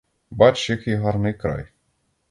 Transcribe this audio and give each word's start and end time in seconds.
Бач, 0.31 0.69
який 0.69 0.95
гарний 0.95 1.33
край! 1.33 1.67